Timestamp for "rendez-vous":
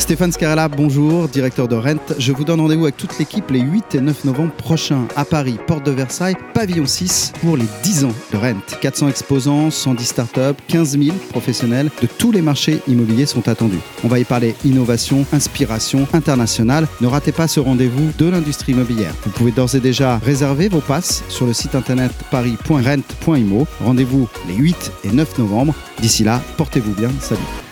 2.60-2.84, 17.60-18.10, 23.84-24.28